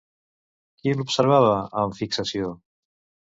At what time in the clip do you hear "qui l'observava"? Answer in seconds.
0.79-1.53